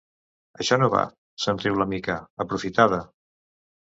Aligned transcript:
Això 0.61 0.77
no 0.83 0.87
val! 0.93 1.11
—se'n 1.43 1.59
riu 1.63 1.77
la 1.81 1.87
Mica— 1.91 2.15
Aprofitada! 2.47 2.99